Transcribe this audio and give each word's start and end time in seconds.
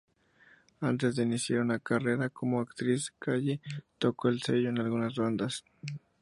Antes 0.79 1.15
de 1.15 1.21
iniciar 1.21 1.59
una 1.59 1.77
carrera 1.77 2.29
como 2.31 2.59
actriz, 2.59 3.13
Callie 3.19 3.61
tocó 3.99 4.29
el 4.29 4.41
cello 4.41 4.69
en 4.69 4.79
algunas 4.79 5.13
bandas. 5.13 5.63